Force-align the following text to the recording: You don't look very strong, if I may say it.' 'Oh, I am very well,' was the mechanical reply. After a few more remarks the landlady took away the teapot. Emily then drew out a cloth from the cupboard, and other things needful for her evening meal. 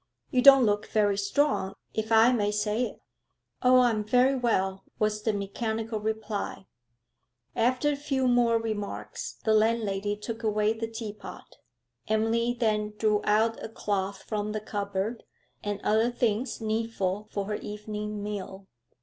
You 0.31 0.41
don't 0.41 0.65
look 0.65 0.87
very 0.87 1.15
strong, 1.15 1.75
if 1.93 2.11
I 2.11 2.31
may 2.31 2.49
say 2.51 2.85
it.' 2.85 3.01
'Oh, 3.61 3.77
I 3.81 3.91
am 3.91 4.03
very 4.03 4.33
well,' 4.35 4.83
was 4.97 5.21
the 5.21 5.31
mechanical 5.31 5.99
reply. 5.99 6.65
After 7.55 7.91
a 7.91 7.95
few 7.95 8.27
more 8.27 8.59
remarks 8.59 9.37
the 9.45 9.53
landlady 9.53 10.17
took 10.17 10.41
away 10.41 10.73
the 10.73 10.87
teapot. 10.87 11.57
Emily 12.07 12.57
then 12.59 12.93
drew 12.97 13.21
out 13.25 13.63
a 13.63 13.69
cloth 13.69 14.23
from 14.23 14.53
the 14.53 14.59
cupboard, 14.59 15.23
and 15.63 15.79
other 15.83 16.09
things 16.09 16.59
needful 16.59 17.27
for 17.31 17.45
her 17.45 17.55
evening 17.57 18.23
meal. 18.23 18.65